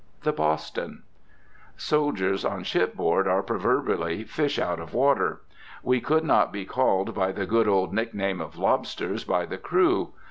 [0.23, 1.03] THE "BOSTON."
[1.77, 5.43] Soldiers on shipboard are proverbially fish out of water.
[5.83, 10.13] We could not be called by the good old nickname of "lobsters" by the crew.